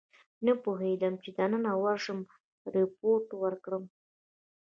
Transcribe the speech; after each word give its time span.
نه 0.45 0.53
پوهېدم 0.63 1.13
چې 1.23 1.29
دننه 1.37 1.71
ورشم 1.83 2.19
ریپورټ 2.75 3.27
ورکړم. 3.41 3.83